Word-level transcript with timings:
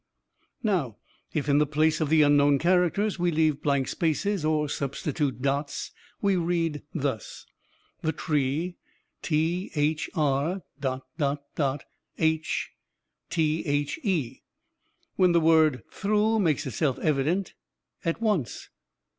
"Now, 0.63 0.97
if, 1.31 1.47
in 1.47 1.59
the 1.59 1.67
place 1.67 2.01
of 2.01 2.09
the 2.09 2.23
unknown 2.23 2.57
characters, 2.57 3.19
we 3.19 3.29
leave 3.29 3.61
blank 3.61 3.87
spaces, 3.87 4.43
or 4.43 4.67
substitute 4.67 5.43
dots, 5.43 5.91
we 6.23 6.35
read 6.37 6.81
thus: 6.91 7.45
the 8.01 8.11
tree 8.11 8.77
thr...h 9.21 10.09
the, 10.79 11.83
when 15.17 15.31
the 15.33 15.39
word 15.39 15.83
'through' 15.91 16.39
makes 16.39 16.65
itself 16.65 16.97
evident 16.97 17.53
at 18.03 18.19
once. 18.19 18.69